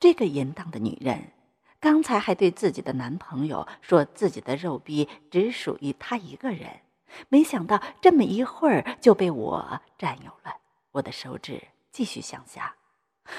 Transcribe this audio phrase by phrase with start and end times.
[0.00, 1.30] 这个淫荡的女人，
[1.78, 6.80] 刚才还对自己的男朋友说自己的肉逼只属于他一个人，
[7.28, 10.56] 没想到这么一会儿就被我占有了。
[10.92, 12.74] 我的手指继续向下，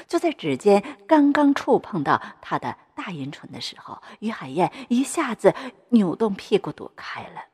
[0.07, 5.55] 就在指尖刚刚触碰到她的大阴唇的时候，于海燕一下子
[5.89, 7.50] 扭动屁股躲开了。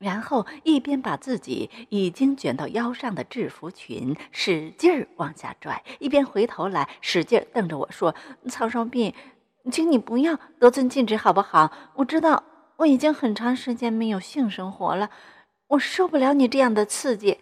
[0.00, 8.14] 然后一边把自己已经卷到腰上的制服裙使劲儿往下拽，一边回头来使劲瞪着我说
[8.48, 9.12] ：“曹少斌，
[9.70, 11.70] 请你不要得寸进尺好不好？
[11.96, 12.42] 我知道
[12.76, 15.10] 我已经很长时间没有性生活了，
[15.68, 17.38] 我受不了你这样的刺激，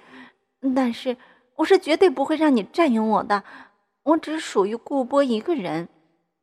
[0.74, 1.16] 但是
[1.58, 3.44] 我是绝对不会让你占有我的，
[4.02, 5.88] 我只属于顾波一个人，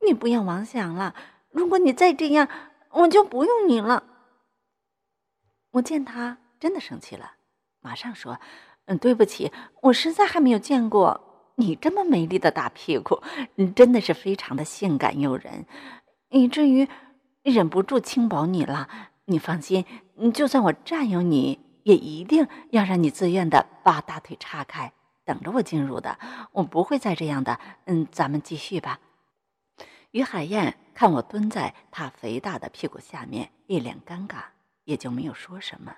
[0.08, 1.14] 你不要妄想了。
[1.52, 2.48] 如果你再这样，
[2.92, 4.04] 我就不用你了。”
[5.76, 7.34] 我见他真的生气了，
[7.82, 8.40] 马上说
[8.88, 13.22] ：“嗯，对不起，我实在还没有见过你这么美丽的大屁股，
[13.56, 15.66] 你真的是非常的性感诱人，
[16.30, 16.88] 以至于
[17.44, 18.88] 忍不住轻薄你了。
[19.26, 19.84] 你放心，
[20.34, 24.94] 就算我占有你，也一定要让你自愿的把大腿岔开，
[25.26, 26.18] 等着我进入的。
[26.54, 27.60] 我不会再这样的。
[27.86, 29.00] 嗯，咱们继续吧。”
[30.12, 34.55] 于海燕看我蹲在他肥大的屁股下面，一脸尴尬。
[34.86, 35.96] 也就没有说什么，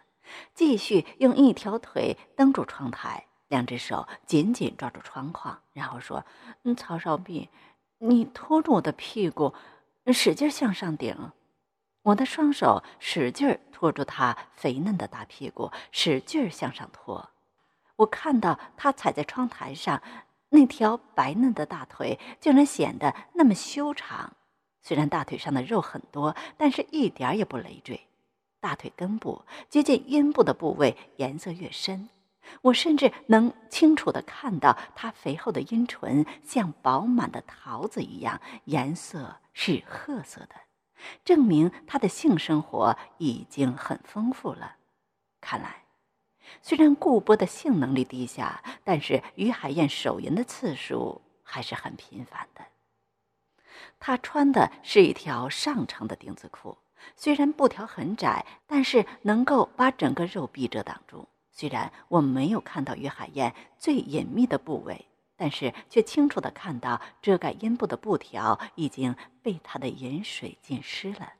[0.54, 6.26] 继续用一条腿蹬住窗台，两只手紧紧抓住窗框，然后说
[6.64, 7.50] ：“嗯，曹少弼，
[8.00, 9.54] 你拖住我的屁股，
[10.08, 11.32] 使劲向上顶。”
[12.04, 17.30] 我的双手使劲拖住他肥嫩的大屁股，使劲向上拖。
[17.98, 20.02] 我看到他踩在窗台上，
[20.50, 24.34] 那条白嫩的大腿竟然显得那么修长。
[24.82, 28.07] 虽然大腿上的肉很多，但是一点也不累赘。
[28.60, 32.10] 大腿根部接近阴部的部位颜色越深，
[32.62, 40.56] 我甚至能清楚的看到她肥厚的阴唇像饱满的桃子一样，颜色是褐色的，
[41.24, 44.78] 证明她的性生活已经很丰富了。
[45.40, 45.84] 看来，
[46.62, 52.66] 虽然顾波的性能力低下，但是于海燕手淫的次数还是很频繁的。
[54.00, 56.78] 她穿的是一条上乘的丁字裤。
[57.16, 61.28] 虽然布条很窄，但是能够把整个肉壁遮挡住。
[61.52, 71.34] 虽然我没有看到于海燕最隐秘的部位，但是却清楚的看到遮盖阴部的布条已经被她的饮水浸湿了。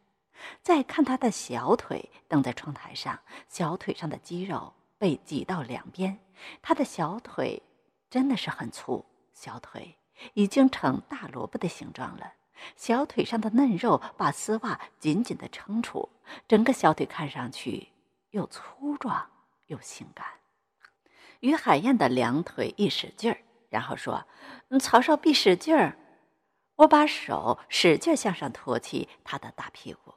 [0.62, 6.20] 再看她的小腿蹬在窗台上，小腿上的肌肉被挤到两边。
[6.62, 7.62] 她的小腿
[8.10, 9.98] 真的是很粗，小腿
[10.34, 12.34] 已经成大萝卜的形状了。
[12.76, 16.10] 小腿上的嫩肉把丝袜紧紧的撑住，
[16.48, 17.90] 整个小腿看上去
[18.32, 19.30] 又粗壮
[19.68, 20.26] 又性感。
[21.40, 23.38] 于海燕的两腿一使劲儿，
[23.70, 24.26] 然后说
[24.82, 25.98] ：“曹少弼使劲儿。”
[26.78, 30.14] 我把手使劲向上托起他的大屁股。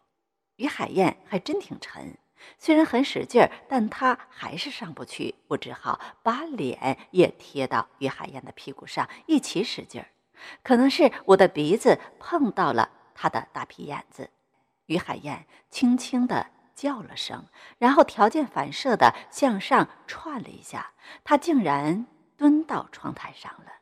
[0.56, 2.18] 于海燕还真挺沉，
[2.58, 5.34] 虽然很使劲儿，但她还是上不去。
[5.48, 10.08] 我只好把脸也贴到于海燕的屁股上，一起使劲儿。
[10.62, 14.30] 可能是我的鼻子碰到了他的大屁眼子，
[14.86, 17.44] 于海燕轻轻地叫了声，
[17.78, 20.92] 然后条件反射地向上窜了一下，
[21.24, 22.06] 他竟然
[22.36, 23.72] 蹲到窗台上了。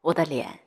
[0.00, 0.60] 我的脸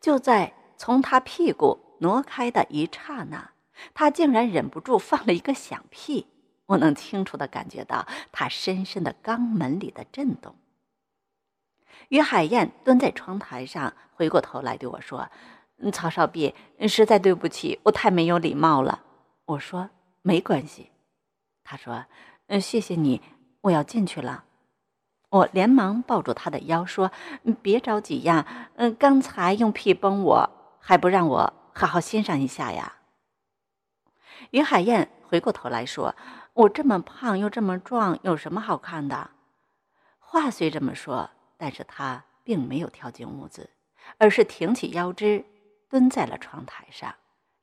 [0.00, 3.52] 就在从他屁股挪开的一刹那，
[3.94, 6.26] 他竟然忍不住放了一个响屁，
[6.66, 10.56] 我能清楚地感觉到他深深的肛门里的震动。
[12.08, 15.28] 于海燕蹲在窗台上，回过头来对我说
[15.92, 16.54] ：“曹少弼，
[16.88, 19.02] 实在对不起，我太没有礼貌了。”
[19.46, 19.90] 我说
[20.22, 20.90] ：“没关系。”
[21.64, 22.06] 他说
[22.48, 23.20] ：“嗯，谢谢你，
[23.62, 24.44] 我要进去了。”
[25.30, 27.10] 我连忙抱住他的腰说
[27.60, 32.96] ：“别着急呀，嗯，刚才用屁崩我，还不让我好好欣赏一下呀。”
[34.52, 36.14] 于海燕回过头来说
[36.54, 39.30] ：“我这么胖又这么壮，有什么好看的？”
[40.20, 41.30] 话虽这么说。
[41.56, 43.70] 但是他并没有跳进屋子，
[44.18, 45.44] 而是挺起腰肢，
[45.88, 47.14] 蹲在了窗台上，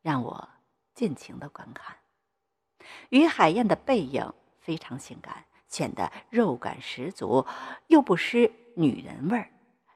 [0.01, 0.49] 让我
[0.93, 1.97] 尽情的观看。
[3.09, 7.45] 于海燕的背影非常性感，显得肉感十足，
[7.87, 9.49] 又不失女人味儿。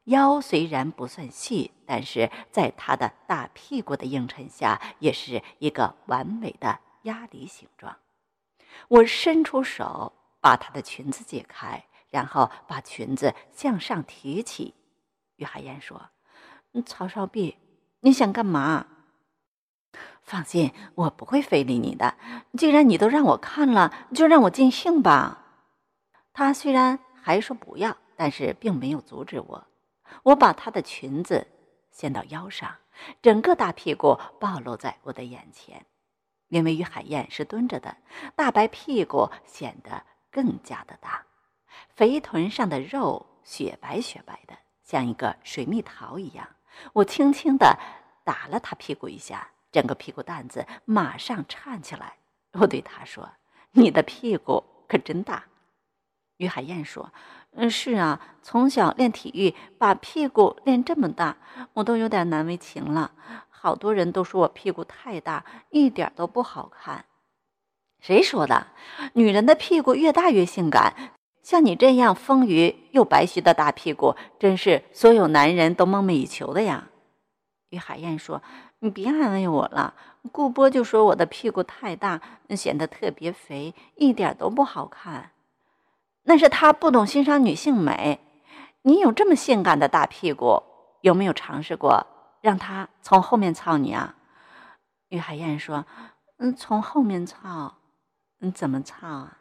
[0.06, 7.98] 腰虽然不算细，但是在她的大屁股的映衬下，也是一个完美的鸭梨形状。
[8.88, 11.84] 我伸出手，把她的裙子解开。
[12.10, 14.74] 然后把裙子向上提起，
[15.36, 16.10] 于海燕说
[16.86, 17.58] ：“曹少弼，
[18.02, 18.88] 你想干嘛？
[20.22, 22.18] 放心，我不会非礼你的。
[22.58, 25.42] 既然你都让我看了，就让我尽兴吧。”
[26.34, 29.68] 他虽然还说不要，但是并没有阻止我。
[30.24, 31.48] 我把他的裙子
[31.92, 32.76] 掀到腰上，
[33.22, 35.86] 整个大屁股暴露在我的眼前。
[36.50, 37.98] 因为于海燕是蹲着的，
[38.36, 41.26] 大白屁股显得更加的大，
[41.96, 46.48] 肥臀上的肉雪白雪白的，像一个水蜜桃一样。
[46.94, 47.78] 我轻轻地
[48.24, 52.18] 打了他屁股一下，整个屁股蛋子马上颤起来。
[52.54, 53.30] 我对他说
[53.72, 55.46] ：“你的屁股可真大。”
[56.38, 57.14] 于海燕说
[57.56, 61.38] ：“嗯，是啊，从小练体育，把屁股练这么大，
[61.74, 63.14] 我都有点难为情了。
[63.50, 67.06] 好多人都说我屁股太大，一点都不好看。
[68.02, 68.68] 谁说的？
[69.14, 71.14] 女人的屁股越大越性感。
[71.46, 76.88] 像你这样丰腴又白皙的大屁股，真是所有男人都梦寐以求的呀。”
[77.70, 78.42] 于海燕说
[78.82, 79.94] ：“你别安慰我了，
[80.32, 82.20] 顾波就说我的屁股太大，
[82.56, 85.34] 显得特别肥，一点都不好看。”
[86.28, 88.20] 那是他不懂欣赏女性美。
[88.82, 90.64] 你有这么性感的大屁股，
[91.02, 92.08] 有没有尝试过
[92.42, 94.16] 让他从后面操你啊？
[95.10, 95.86] 于海燕说
[96.40, 97.76] ：“嗯，从后面操，
[98.40, 99.38] 嗯，怎么操啊？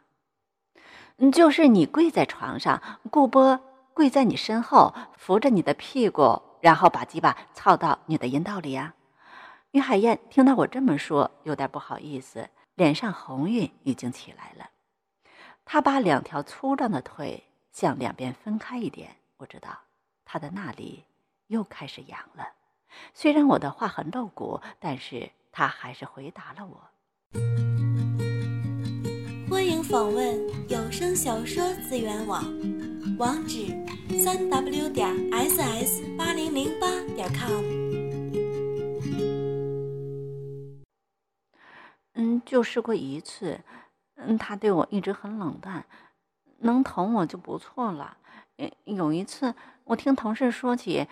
[1.31, 3.59] 就是你跪在床上，顾波
[3.93, 8.93] 跪在你身后，扶着你的屁股，然后把鸡巴操到你的阴道里呀。”
[9.71, 14.69] 于海燕听到我这么说，有点不好意思，脸上红晕已经起来了。
[15.65, 19.69] 他把两条粗壮的腿向两边分开一点，我知道
[20.23, 21.05] 他的那里
[21.47, 22.49] 又开始痒了。
[23.13, 26.89] 虽然我的话很露骨，但是他还是回答了我。
[29.49, 32.43] 欢迎访问有声小说资源网，
[33.19, 33.67] 网址：
[34.17, 37.63] 三 w 点 ss 八零零八点 com。
[42.15, 43.59] 嗯，就试过一次。
[44.15, 45.85] 嗯，他对我一直很冷淡，
[46.57, 48.17] 能疼我就不错了。
[48.85, 49.53] 有一次，
[49.83, 51.05] 我听同事说起，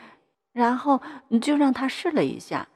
[0.52, 1.00] 然后
[1.40, 2.68] 就让他试了一下。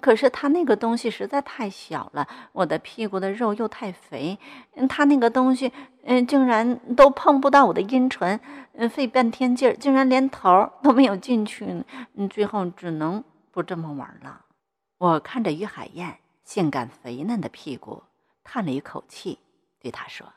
[0.00, 4.38] 可是他那个东西实在太小了，我的屁股的肉又太肥，
[4.88, 5.72] 他那个东西，
[6.04, 8.38] 嗯，竟然都碰不到我的阴唇，
[8.74, 11.84] 嗯，费半天劲儿，竟然连头都没有进去。
[12.14, 14.46] 嗯，最后只能不这么玩了。
[14.98, 18.04] 我看着于海燕性感肥嫩的屁股，
[18.44, 19.38] 叹了一口气。
[19.80, 20.34] 对她说：“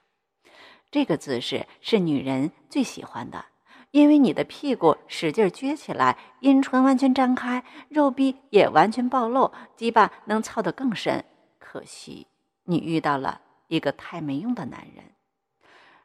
[0.90, 3.46] 这个姿势是女人最喜欢的，
[3.94, 11.24] 因为你的屁股使劲撅起来，阴唇完全张开，肉壁也完全暴露，鸡巴能操得更深。
[11.60, 12.26] 可惜
[12.64, 15.12] 你遇到了一个太没用的男人。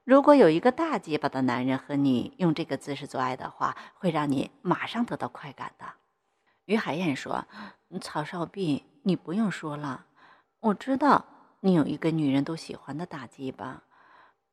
[0.04, 5.86] 如果有一个大鸡巴的男人和你用这个姿势做爱的话，会让你马上得到快感的。”
[6.66, 7.46] 于海燕说
[8.02, 10.04] ：“曹少弼，你不用说了，
[10.60, 11.24] 我知道。”
[11.60, 13.82] 你有一个女人都喜欢的大鸡巴，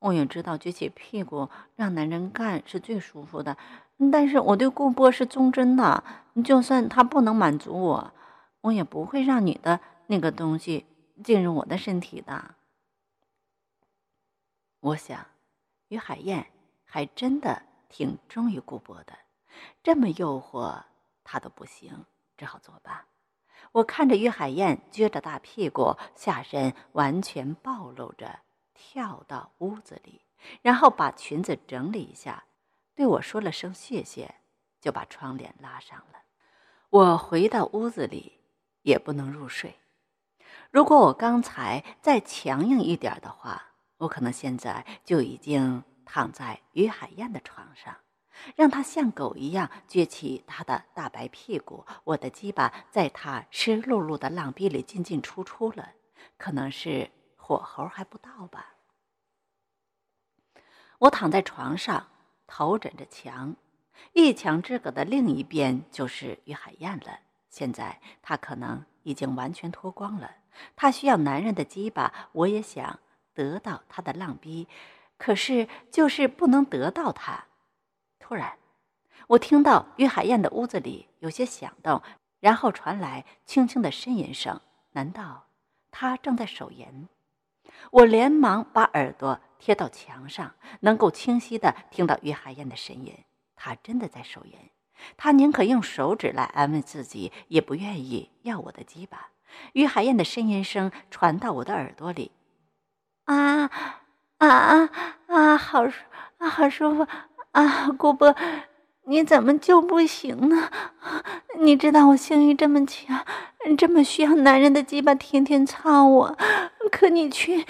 [0.06, 3.56] 我也知道撅起屁股让男人干是最舒服的，
[4.12, 6.04] 但是我对顾波是忠贞的，
[6.44, 8.12] 就算他不能满足我，
[8.60, 10.86] 我也不会让你的那个东西
[11.24, 12.54] 进入我的身体的。
[14.78, 15.26] 我想，
[15.88, 16.46] 于海燕
[16.84, 19.12] 还真的挺忠于顾波的，
[19.82, 20.84] 这么诱惑
[21.24, 22.04] 他都不行，
[22.36, 23.06] 只好作罢。
[23.72, 28.38] 我看着于海燕撅着大屁股，下身完全暴露着，
[28.76, 30.22] 跳到屋子里，
[30.62, 32.44] 然后把裙子整理一下，
[32.94, 34.36] 对我说了声谢谢，
[34.80, 36.20] 就把窗帘拉上了。
[36.90, 38.40] 我回到屋子里，
[38.82, 39.76] 也不能入睡。
[40.70, 47.96] 如果我刚才再强硬一点的话，我可能现在就已经躺在于海燕的床上。
[48.54, 55.92] 让她像狗一样撅起她的大白屁股，我的鸡巴在她湿漉漉的浪壁里进进出出了，
[56.36, 57.10] 可能是
[57.46, 58.74] 火候还不到吧。
[60.98, 62.08] 我躺在床上，
[62.44, 63.54] 头枕着墙，
[64.14, 67.20] 一墙之隔的另一边就是于海燕了。
[67.48, 70.28] 现在她可能已经完全脱光了，
[70.74, 72.98] 她需要男人的鸡巴，我也想
[73.32, 74.66] 得到她的浪逼，
[75.16, 77.44] 可是就是不能得到她。
[78.18, 78.58] 突然，
[79.28, 82.02] 我听到于海燕的屋子里有些响动，
[82.40, 84.60] 然后传来轻轻的呻吟声。
[84.90, 85.46] 难道
[85.92, 87.08] 她正在手淫？
[87.90, 93.16] 我连忙把耳朵贴到墙上，能够清晰的听到于海燕的呻吟。
[93.54, 94.52] 她真的在手淫，
[95.16, 99.28] 她宁可用手指来安慰自己，也不愿意要我的鸡巴。
[99.72, 102.32] 于海燕的呻吟声传到我的耳朵里，
[103.24, 103.70] 啊
[104.38, 104.90] 啊啊
[105.28, 105.56] 啊！
[105.56, 106.02] 好舒
[106.38, 107.06] 啊，好舒服。
[107.52, 108.36] 啊，顾波，
[109.08, 110.68] 你怎么就不行呢？
[111.60, 113.24] 你知道我性欲这么强，
[113.78, 116.36] 这么需要男人的鸡巴天天操我，
[116.90, 117.64] 可你却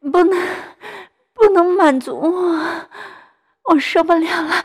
[0.00, 0.46] 不能
[1.34, 2.64] 不能满足我，
[3.64, 4.64] 我受不了了！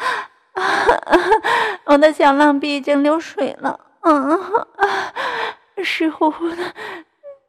[1.86, 4.68] 我的小浪逼已经流水了，嗯啊，
[5.84, 6.58] 湿乎乎的，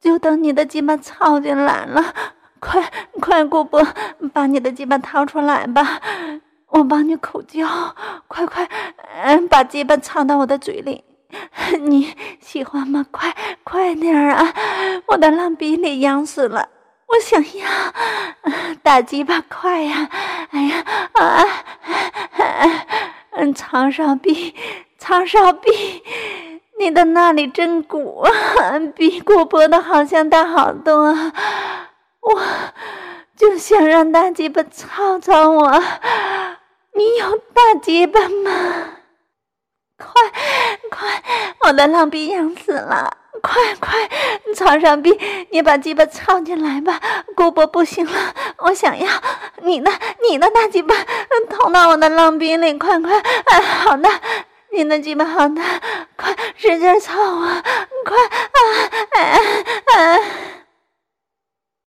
[0.01, 2.15] 就等你的鸡巴操进来了。
[2.59, 3.87] 快快，姑伯，
[4.33, 6.01] 把你的鸡巴掏出来吧，
[6.73, 7.67] 我帮你口交。
[8.27, 8.69] 快快，
[9.25, 11.05] 嗯，把鸡巴插到我的嘴里，
[11.81, 13.05] 你喜欢吗？
[13.11, 14.53] 快快点啊！
[15.07, 16.69] 我的浪逼里痒死了，
[17.07, 17.67] 我想要
[18.83, 20.09] 大鸡巴，快呀！
[20.51, 21.25] 哎呀啊
[22.39, 22.87] 啊！
[23.33, 24.55] 嗯，长少逼，
[24.99, 26.03] 长少逼，
[26.79, 28.27] 你的那里真鼓，
[28.97, 31.15] 比姑伯的好像大好多。
[32.21, 32.41] 我
[33.37, 35.83] 就想让大鸡巴操操我，
[37.03, 38.51] 你有大鸡巴吗？
[39.99, 40.23] 快
[40.89, 41.23] 快，
[41.63, 43.17] 我的浪逼痒死了！
[43.43, 44.09] 快快，
[44.55, 45.19] 床上逼，
[45.51, 47.01] 你把鸡巴操进来吧！
[47.35, 49.09] 姑伯不行了，我想要
[49.63, 49.91] 你的
[50.23, 50.95] 你的大鸡巴，
[51.51, 52.73] 捅到我的浪逼里！
[52.79, 54.09] 快快，哎好的，
[54.71, 55.61] 你的鸡巴好大，
[56.15, 57.65] 快使劲操啊！
[58.05, 58.17] 快
[59.97, 60.19] 啊！